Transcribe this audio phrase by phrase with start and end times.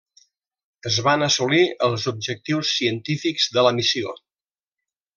[0.89, 4.19] Es van assolir els objectius científics de la missió.